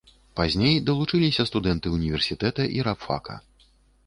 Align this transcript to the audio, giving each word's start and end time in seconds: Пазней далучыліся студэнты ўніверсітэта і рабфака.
Пазней 0.39 0.79
далучыліся 0.87 1.45
студэнты 1.51 1.87
ўніверсітэта 1.97 2.61
і 2.79 2.83
рабфака. 2.89 3.39